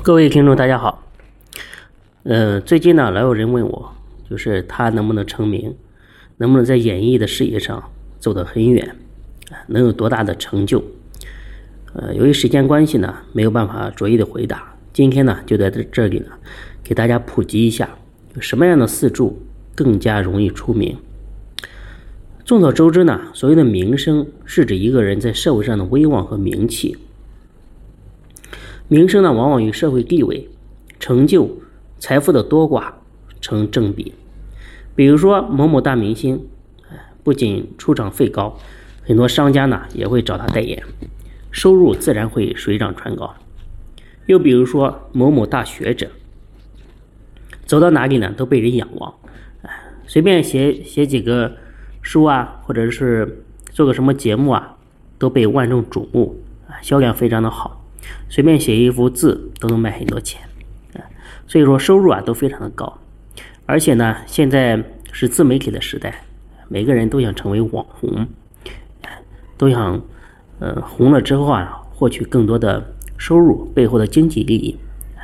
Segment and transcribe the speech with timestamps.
[0.00, 1.04] 各位听众，大家好。
[2.22, 3.92] 呃，最近呢，老有人问我，
[4.30, 5.74] 就是他能不能成名，
[6.38, 7.82] 能不能在演艺的事业上
[8.18, 8.96] 走得很远，
[9.66, 10.82] 能有多大的成就？
[11.92, 14.74] 呃，由于时间关系呢，没有办法逐一的回答。
[14.92, 16.26] 今天呢，就在这这里呢，
[16.82, 17.90] 给大家普及一下，
[18.40, 19.42] 什么样的四柱
[19.74, 20.96] 更加容易出名。
[22.44, 26.96] 众所周知呢，所谓的名声是指一个人在社会上的威望和名气。
[28.90, 30.48] 名声呢，往往与社会地位、
[30.98, 31.58] 成就、
[31.98, 32.90] 财富的多寡
[33.38, 34.14] 成正比。
[34.96, 36.48] 比如说某某大明星，
[37.22, 38.58] 不仅出场费高，
[39.04, 40.82] 很多商家呢也会找他代言，
[41.50, 43.34] 收入自然会水涨船高。
[44.24, 46.10] 又比如说某某大学者，
[47.66, 49.14] 走到哪里呢都被人仰望，
[49.62, 49.70] 哎，
[50.06, 51.52] 随便写写几个
[52.00, 54.76] 书啊，或者是做个什么节目啊，
[55.18, 57.77] 都被万众瞩目，啊，销量非常的好。
[58.28, 60.40] 随便写一幅字都能卖很多钱，
[60.94, 61.00] 啊，
[61.46, 62.98] 所以说收入啊都非常的高，
[63.66, 64.82] 而且呢，现在
[65.12, 66.22] 是自媒体的时代，
[66.68, 68.26] 每个人都想成为网红，
[69.56, 70.00] 都想，
[70.58, 74.76] 呃，红了之后啊，获取更多的收入背后的经济利益，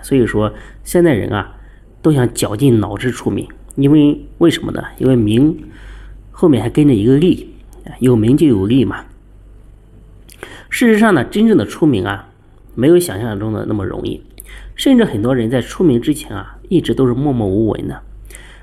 [0.03, 1.57] 所以说现在人啊
[2.03, 4.83] 都想绞尽脑汁出名，因为为什么呢？
[4.99, 5.57] 因为名
[6.31, 7.55] 后面还跟着一个利，
[8.01, 9.05] 有名就有利嘛。
[10.71, 12.31] 事实上呢，真正的出名啊。
[12.75, 14.23] 没有想象中的那么容易，
[14.75, 18.03] 甚至很多人在出名之前啊，一直都是默默无闻的，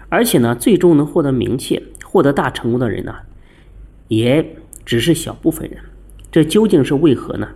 [0.09, 3.15] 而且呢，最终能获得名气、获得大成功的人呢，
[4.07, 5.79] 也只是小部分人。
[6.31, 7.49] 这究竟是为何呢？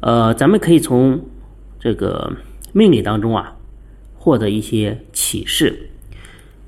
[0.00, 1.20] 呃，咱们可以从
[1.78, 2.36] 这个
[2.72, 3.56] 命理当中啊，
[4.14, 5.90] 获得一些启示。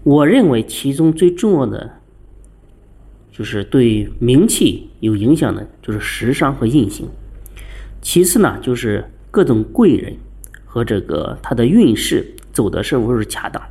[0.02, 1.98] 我认为其中最重要的，
[3.30, 7.08] 就是对名气有影响的，就是食伤和印星。
[8.02, 10.14] 其次呢，就是各种贵人
[10.66, 13.62] 和这个他的运势走的是不是恰当。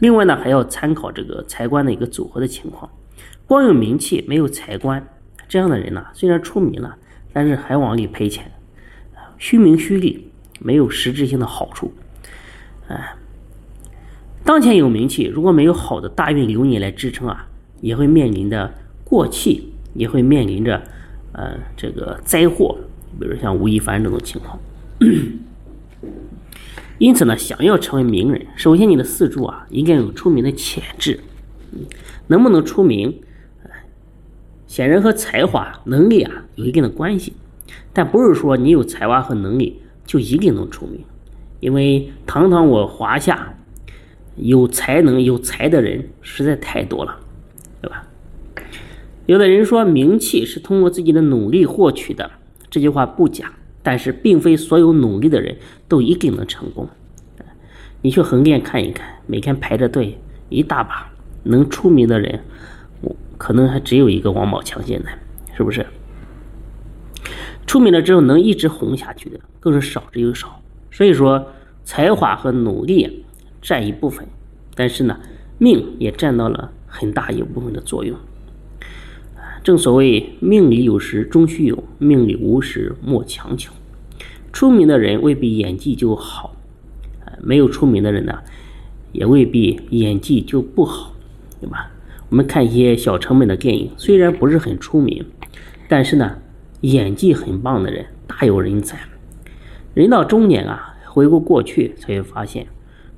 [0.00, 2.88] 另外呢，还要参考这个财官的一个组合的情况。
[3.46, 5.04] 光有名气没有财官，
[5.48, 6.94] 这样的人呢，虽然出名了，
[7.32, 8.52] 但是还往里赔钱，
[9.38, 10.30] 虚名虚利，
[10.60, 11.90] 没有实质性的好处。
[12.88, 13.16] 哎，
[14.44, 17.48] 当前有名气，如果没有好的大运流年来支撑啊，
[17.80, 18.72] 也会面临着
[19.04, 20.82] 过气，也会面临着。
[21.38, 22.76] 呃，这个灾祸，
[23.20, 24.58] 比如像吴亦凡这种情况。
[26.98, 31.20] 因此呢，想要成为名人，首先你的四柱啊，应该有出名的潜质。
[32.26, 33.20] 能不能出名，
[34.66, 37.34] 显然和才华、能力啊有一定的关系。
[37.92, 41.04] 但不是说你有才华和能力就一定能出名，
[41.60, 43.54] 因为堂堂我华夏，
[44.34, 47.16] 有才能、有才的人实在太多了，
[49.28, 52.30] 有的人说名气是通过自己的努力获取的，
[52.70, 53.52] 这句话不假，
[53.82, 55.54] 但是并非所有努力的人
[55.86, 56.88] 都一定能成功。
[58.00, 60.18] 你去横店看一看，每天排着队
[60.48, 61.10] 一大把，
[61.42, 62.40] 能出名的人，
[63.36, 64.82] 可能还只有一个王宝强。
[64.82, 65.10] 现在
[65.54, 65.84] 是不是？
[67.66, 70.62] 出名了之后能一直红下去的，更是少之又少。
[70.90, 71.48] 所以说，
[71.84, 73.26] 才华和努力
[73.60, 74.26] 占一部分，
[74.74, 75.20] 但是呢，
[75.58, 78.16] 命也占到了很大一部分的作用。
[79.68, 83.70] 正所谓命里有时终须有，命里无时莫强求。
[84.50, 86.56] 出名的人未必演技就好，
[87.42, 88.38] 没有出名的人呢，
[89.12, 91.14] 也未必演技就不好，
[91.60, 91.90] 对吧？
[92.30, 95.22] 我们看一些小成本的电影，虽然不是很出名，
[95.86, 96.38] 但是呢，
[96.80, 98.98] 演技很棒的人大有人在。
[99.92, 102.66] 人到中年啊，回顾过去，才会发现，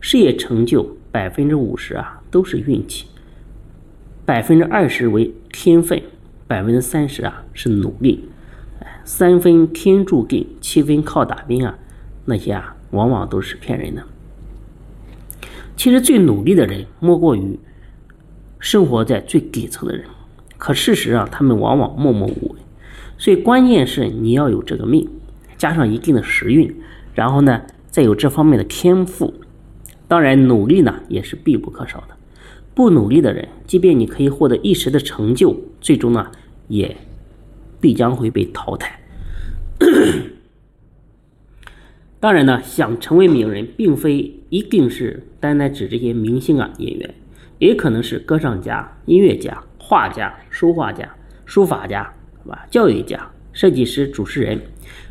[0.01, 3.07] 事业成就百分之五十啊都是运气，
[4.27, 6.03] 百分之二十为天分。
[6.51, 8.25] 百分之三十啊是努力，
[9.05, 11.79] 三分天注定，七分靠打拼啊，
[12.25, 14.03] 那些啊往往都是骗人的。
[15.77, 17.57] 其实最努力的人莫过于
[18.59, 20.05] 生活在最底层的人，
[20.59, 22.61] 可事实上他们往往默默无闻。
[23.17, 25.09] 所以关键是你要有这个命，
[25.57, 26.75] 加上一定的时运，
[27.15, 29.33] 然后呢再有这方面的天赋，
[30.09, 32.17] 当然努力呢也是必不可少的。
[32.81, 36.31] 不努力的人，即便你可以获得一时的成就，最终呢，
[36.69, 36.97] 也
[37.79, 38.99] 必将会被淘汰。
[42.19, 47.15] 当然呢，想成为名人，并非一定是单单指这些明星啊、演员，
[47.59, 52.11] 也可能是歌唱家、音乐家、画家、书画家、书法家，
[52.43, 52.67] 是吧？
[52.71, 54.59] 教育家、设计师、主持人。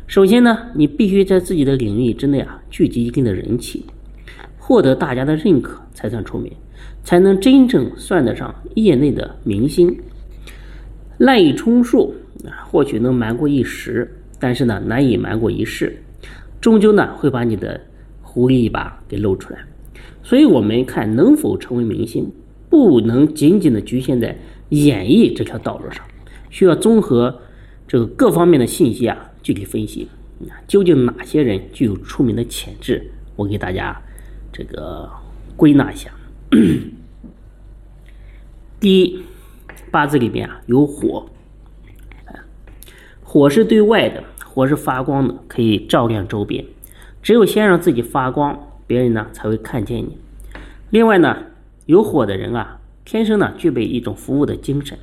[0.08, 3.86] 首先呢，你必须在自己的领域之内啊，聚集一定的人气，
[4.58, 6.52] 获得大家的认可，才算出名。
[7.04, 9.96] 才能真正算得上业内的明星。
[11.18, 12.14] 滥竽充数
[12.44, 16.02] 啊，或许能瞒过一时，但是呢，难以瞒过一世。
[16.60, 17.80] 终究呢会把你的
[18.22, 19.58] 狐狸尾巴给露出来。
[20.22, 22.30] 所以，我们看能否成为明星，
[22.68, 24.36] 不能仅仅的局限在
[24.68, 26.04] 演绎这条道路上，
[26.50, 27.40] 需要综合
[27.88, 30.08] 这个各方面的信息啊，具体分析
[30.68, 33.10] 究竟哪些人具有出名的潜质。
[33.36, 33.98] 我给大家
[34.52, 35.08] 这个
[35.56, 36.10] 归纳一下。
[38.80, 39.22] 第一，
[39.92, 41.26] 八字里面啊有火，
[43.22, 46.64] 火是对外的，火是发光的，可以照亮周边。
[47.22, 48.58] 只有先让自己发光，
[48.88, 50.18] 别人呢才会看见你。
[50.90, 51.36] 另外呢，
[51.86, 54.98] 有火的人啊，天生呢具备一种服务的精神。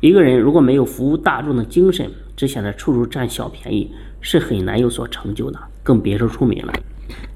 [0.00, 3.90] 一个人如果没有服务大众的精神，只想着处处占小便宜，
[4.20, 6.72] 是很难有所成就的，更别说出名了。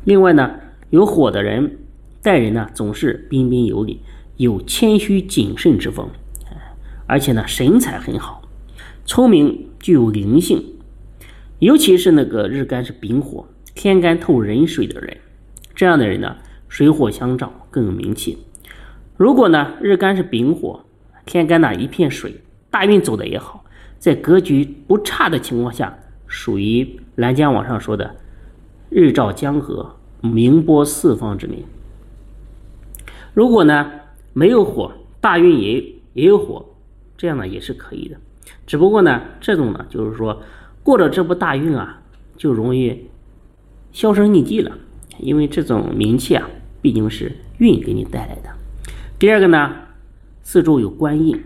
[0.05, 0.55] 另外呢，
[0.91, 1.80] 有火的人
[2.23, 4.01] 待人呢总是彬彬有礼。
[4.37, 6.09] 有谦虚谨慎之风，
[7.07, 8.41] 而且呢神采很好，
[9.05, 10.65] 聪明具有灵性，
[11.59, 15.15] 尤其是那个日干是丙火，天干透壬水的人，
[15.75, 16.39] 这样的人呢
[16.71, 18.39] 水火相照，更有名气。
[19.19, 20.87] 如果呢日干是丙火，
[21.27, 22.41] 天干呢一片水，
[22.71, 23.63] 大运走的也好，
[23.99, 28.17] 在格局不差的情况下，属于兰江网上说的
[28.89, 31.63] 日照江河，名播四方之名。
[33.35, 33.93] 如果呢？
[34.33, 36.65] 没有火，大运也也有火，
[37.19, 38.17] 这样呢也是可以的。
[38.65, 40.41] 只不过呢，这种呢就是说
[40.85, 42.01] 过了这部大运啊，
[42.37, 43.09] 就容易
[43.91, 44.79] 销声匿迹了，
[45.19, 46.49] 因为这种名气啊，
[46.81, 48.51] 毕竟是运给你带来的。
[49.19, 49.75] 第二个呢，
[50.45, 51.43] 四周有官印，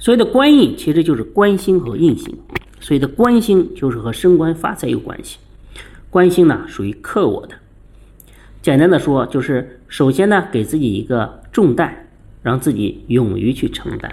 [0.00, 2.36] 所谓的官印其实就是官星和印星，
[2.80, 5.38] 所谓的官星就是和升官发财有关系，
[6.10, 7.54] 官星呢属于克我的。
[8.60, 12.06] 简单的说，就是首先呢，给自己一个重担，
[12.42, 14.10] 让自己勇于去承担、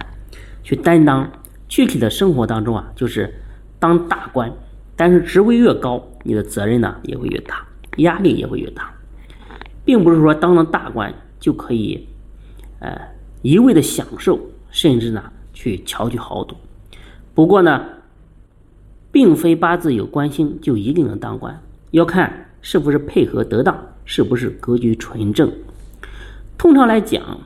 [0.63, 1.31] 去担当。
[1.69, 3.41] 具体的生活当中啊，就是
[3.77, 4.50] 当大官，
[4.95, 8.89] 但是职位越高，你的责任呢也会越大，压力也会越大，
[9.83, 12.07] 并不是说当了大官就可以，
[12.79, 12.97] 呃，
[13.41, 14.39] 一味的享受，
[14.71, 15.21] 甚至呢
[15.53, 16.57] 去巧取豪夺。
[17.35, 17.85] 不过呢，
[19.12, 23.94] 并非八字有官星就一定能当官，要看是不是配合得当。
[24.09, 25.51] 是不是格局纯正？
[26.57, 27.42] 通常来讲，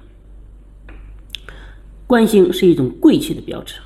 [2.06, 3.78] 官星是一种贵气的标志。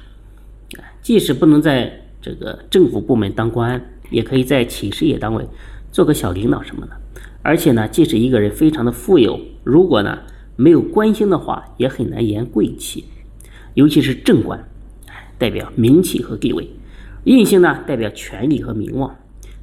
[1.01, 3.81] 即使不能在这个政府部门当官，
[4.11, 5.47] 也可以在企事业单位
[5.89, 6.91] 做个小领导什么的。
[7.41, 10.19] 而且呢，即使一个人非常的富有，如果呢
[10.57, 13.05] 没有官星的话，也很难言贵气。
[13.75, 14.61] 尤其是正官，
[15.37, 16.65] 代表名气和地位；
[17.23, 19.15] 印星呢，代表权力和名望。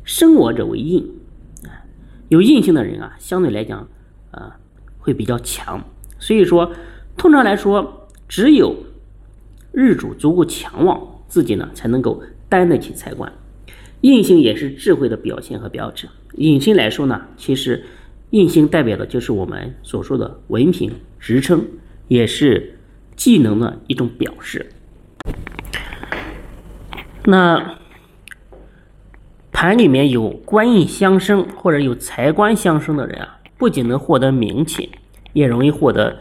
[0.03, 1.07] 生我者为印。
[2.33, 3.87] 有印星的人啊，相对来讲，
[4.31, 4.57] 啊，
[4.99, 5.85] 会比较强。
[6.19, 6.73] 所以说，
[7.15, 8.75] 通常来说，只有
[9.71, 10.99] 日主足够强旺，
[11.29, 13.31] 自己呢才能够担得起财官。
[14.01, 16.09] 印星也是智慧的表现和标志。
[16.37, 17.85] 引申来说呢，其实
[18.31, 20.91] 印星代表的就是我们所说的文凭、
[21.21, 21.63] 职称，
[22.09, 22.79] 也是
[23.15, 24.73] 技能的一种表示。
[27.27, 27.82] 那。
[29.63, 34.91] 盘里面有官印相生或者有财官相生的人啊，不仅能获得名气，
[35.35, 36.19] 也容易获得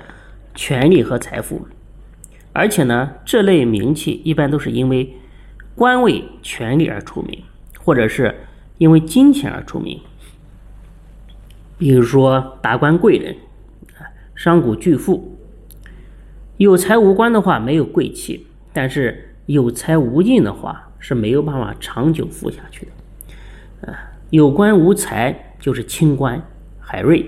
[0.54, 1.66] 权力和财富。
[2.54, 5.16] 而且呢，这类名气一般都是因为
[5.74, 7.42] 官位、权力而出名，
[7.80, 8.42] 或者是
[8.78, 10.00] 因为金钱而出名。
[11.80, 13.36] 比如说达官贵人、
[14.36, 15.36] 商贾巨富。
[16.58, 22.92] 有财无官的话没有贵气，但是有财无印的话是没有办法长久富下去的。
[23.88, 26.42] 啊有官无才就是清官
[26.80, 27.26] 海瑞，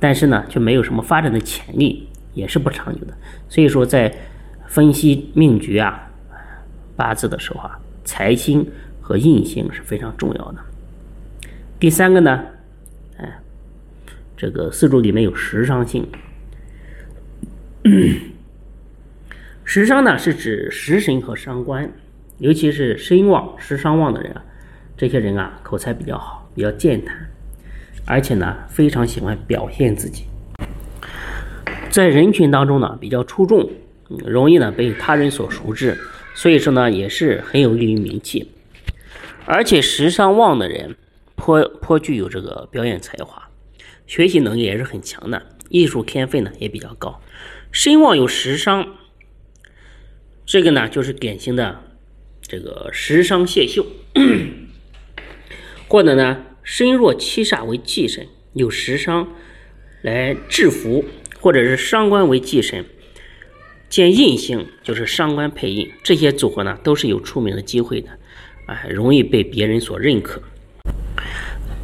[0.00, 3.12] 但是呢，却没有什么发展的潜力，也是不长久的。
[3.48, 4.14] 所以说，在
[4.66, 6.10] 分析命局啊、
[6.96, 8.66] 八字的时候啊，财星
[9.00, 10.58] 和印星是非常重要的。
[11.78, 12.44] 第三个呢，
[13.18, 13.38] 哎，
[14.36, 16.06] 这个四柱里面有食伤星，
[19.64, 21.90] 食伤呢是指食神和伤官，
[22.38, 24.44] 尤其是身旺、食伤旺的人啊。
[24.98, 27.30] 这些人啊，口才比较好，比较健谈，
[28.04, 30.24] 而且呢，非常喜欢表现自己，
[31.88, 33.70] 在人群当中呢比较出众，
[34.08, 35.96] 容易呢被他人所熟知，
[36.34, 38.50] 所以说呢也是很有利于名气。
[39.46, 40.96] 而且时尚旺的人
[41.36, 43.50] 颇颇具有这个表演才华，
[44.08, 47.20] 学习能力也是很强的，艺术天分呢也比较高。
[47.70, 48.84] 身旺有时伤，
[50.44, 51.84] 这个呢就是典型的
[52.42, 53.86] 这个时伤泄秀。
[55.88, 59.26] 或者呢，身弱七煞为忌神，有食伤
[60.02, 61.04] 来制服，
[61.40, 62.84] 或者是伤官为忌神，
[63.88, 68.10] 见印星就是伤官配印，这些组合呢都是有出名的机会的，
[68.66, 70.42] 哎，容易被别人所认可。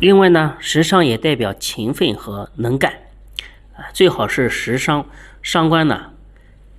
[0.00, 2.92] 另外呢，食伤也代表勤奋和能干，
[3.75, 5.08] 啊，最好是食伤
[5.42, 6.11] 伤官呢，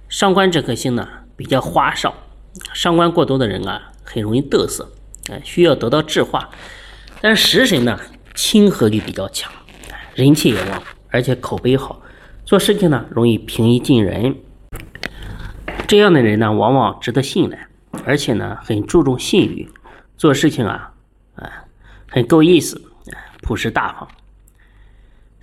[0.10, 2.14] 伤官这颗星呢比较花哨，
[2.76, 4.92] 伤官过多的人啊很容易嘚瑟，
[5.32, 6.52] 啊，需要得到智化。
[7.28, 8.00] 但食神呢
[8.36, 9.52] 亲和力比较强，
[10.14, 12.00] 人气也旺，而且口碑好，
[12.46, 14.36] 做事情呢容易平易近人。
[15.88, 17.68] 这样的人呢往往值得信赖，
[18.06, 19.68] 而且呢很注重信誉，
[20.16, 20.94] 做事情啊
[21.34, 21.66] 啊
[22.08, 22.80] 很够意思。
[23.42, 24.08] 朴实大方，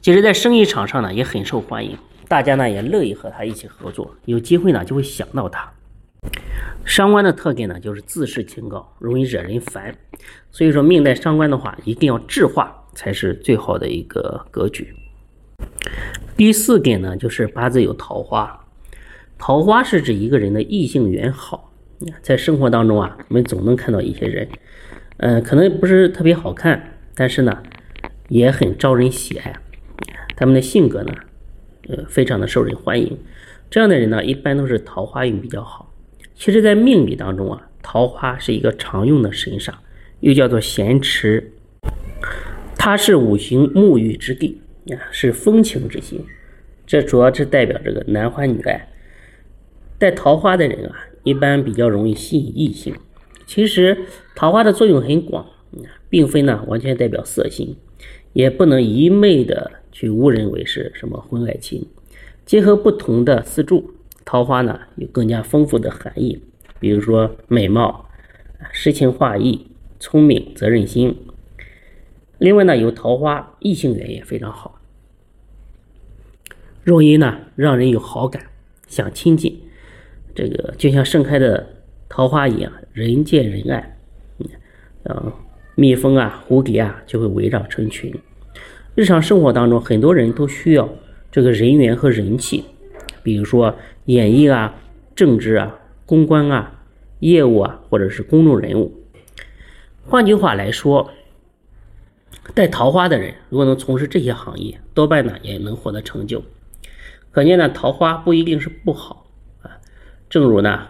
[0.01, 1.99] 其实，在生意场上呢，也很受欢迎，
[2.29, 5.69] 大家呢也乐意和他一起合作，有机会呢就会想到他。
[6.85, 9.95] 伤官的特点呢，就是自视清高，容易惹人烦，
[10.51, 14.95] 所以说命带伤官的话，一定要智化才是最好的一个格局。
[16.37, 18.67] 第四点呢，就是八字有桃花，
[19.39, 21.73] 桃花是指一个人的异性缘好，
[22.21, 24.49] 在生活当中啊，我们总能看到一些人，
[25.19, 27.63] 嗯，可能不是特别好看，但是呢。
[28.29, 29.55] 也很招人喜爱，
[30.37, 31.13] 他们的性格呢，
[31.89, 33.19] 呃，非常的受人欢迎。
[33.69, 35.92] 这样的人呢，一般都是桃花运比较好。
[36.45, 39.75] 其实，在命理当中啊，桃花是一个常用的神煞，
[40.19, 41.53] 又叫做咸池，
[42.77, 46.21] 它是五行沐浴之地啊，是风情之星。
[46.85, 48.89] 这主要是代表这个男欢女爱。
[50.01, 52.93] 带桃花的人啊，一般比较容易吸引异性。
[53.47, 53.97] 其实，
[54.35, 55.47] 桃花的作用很广，
[56.09, 57.77] 并非呢完全代表色性。
[58.33, 61.87] 也不能一昧的去误认为是什么婚外情，
[62.45, 63.93] 结合不同的四柱，
[64.25, 66.43] 桃花呢有更加丰富的含义，
[66.81, 68.09] 比如说美貌、
[68.73, 69.67] 诗情画意、
[69.99, 71.17] 聪明、责任心。
[72.39, 74.81] 另外呢，有桃花异性缘也非常好，
[76.83, 78.47] 若因呢让人有好感，
[78.87, 79.61] 想亲近。
[80.35, 81.67] 这个就像盛开的
[82.09, 83.97] 桃花一样，人见人爱。
[85.05, 85.33] 嗯。
[85.75, 88.15] 蜜蜂啊，蝴蝶啊，就会围绕成群。
[88.95, 90.87] 日常生活当中，很多人都需要
[91.31, 92.63] 这个人缘和人气，
[93.23, 93.75] 比如说
[94.07, 94.75] 演艺啊、
[95.15, 96.81] 政治啊、公关啊、
[97.21, 98.93] 业务啊，或者是公众人物。
[100.05, 101.11] 换句话来说，
[102.55, 106.43] 带桃花的人，如果能从事这些行业，多半呢也能获得成就。
[107.31, 109.27] 可见呢，桃花不一定是不好
[109.63, 109.71] 啊。
[110.29, 110.89] 正如呢，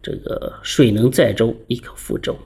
[0.00, 2.36] 这个水能载舟，亦可覆舟。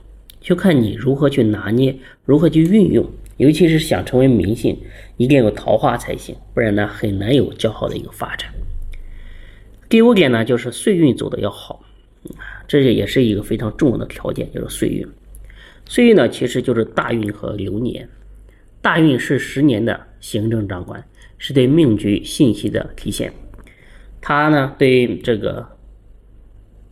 [0.41, 3.05] 就看你如何去拿捏，如何去运用，
[3.37, 4.81] 尤其是想成为明星，
[5.19, 8.51] 一定有桃花才行，不然呢很难有较好的一个发展。
[9.89, 11.85] 第五点呢，就是岁运走的要好，
[12.67, 15.07] 这也是一个非常重要的条件，就是岁运。
[15.87, 18.09] 岁运呢，其实就是大运和流年。
[18.83, 21.05] 大运是十年的行政长官，
[21.39, 23.33] 是对命局信息的体现，
[24.21, 25.67] 它呢对这个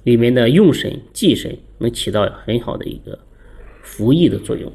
[0.04, 3.18] 里面的用神、忌神能起到很好的一个。
[3.82, 4.70] 服役的作用，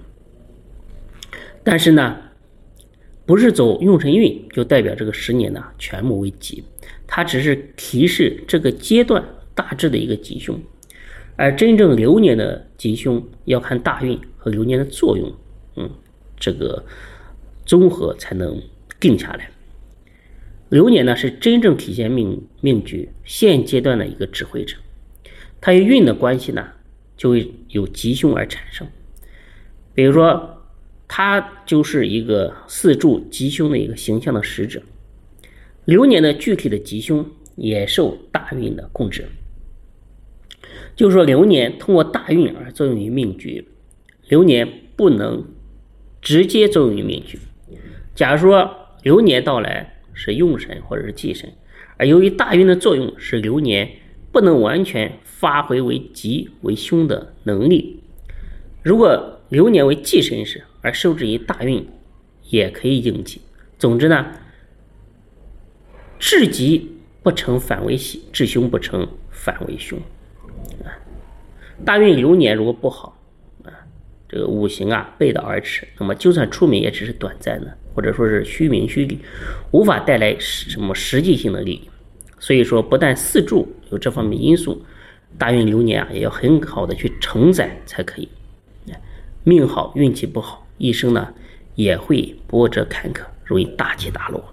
[1.66, 2.18] 但是呢，
[3.26, 6.64] 不是走用神运就代表这个十年呢全部为吉，
[7.14, 9.22] 它只是提示这个阶段
[9.54, 10.58] 大致的一个吉凶，
[11.36, 15.30] 而真正流年的吉凶要看大运和流年的作用，
[15.76, 15.90] 嗯，
[16.40, 16.86] 这个
[17.66, 18.58] 综合才能
[18.98, 19.52] 定下来。
[20.70, 24.78] 流年呢是真正体现命命局现阶段的一个指挥者，
[25.60, 26.66] 它与运的关系呢
[27.18, 28.88] 就会有吉凶而产生。
[29.94, 30.64] 比如说，
[31.10, 34.82] 他就是一个四柱吉凶的一个形象的使者。
[35.86, 39.28] 流年的具体的吉凶也受大运的控制。
[40.96, 43.68] 就是说，流年通过大运而作用于命局，
[44.28, 45.44] 流年不能
[46.22, 47.40] 直接作用于命局。
[48.14, 48.70] 假如说
[49.04, 51.52] 流年到来是用神或者是忌神，
[51.98, 53.90] 而由于大运的作用，使流年
[54.32, 58.02] 不能完全发挥为吉为凶的能力。
[58.84, 61.88] 如果流年为忌神时，而受制于大运，
[62.50, 63.42] 也可以应急。
[63.80, 64.26] 总之呢，
[66.22, 66.88] 至吉
[67.24, 69.98] 不成反为喜，至凶不成反为凶。
[70.86, 70.94] 啊，
[71.84, 73.18] 大运流年如果不好，
[73.64, 73.74] 啊，
[74.30, 79.18] 这个五行啊背道而驰，那么就算出名也只是短暂的，或者说是虚名虚利，
[79.72, 81.90] 无法带来什么实际性的利益。
[82.40, 84.86] 所以说，不但四柱有这方面因素，
[85.40, 88.30] 大运流年啊也要很好的去承载才可以。
[89.44, 91.34] 命好运气不好，一生呢
[91.74, 94.44] 也会波折坎坷，容易大起大落。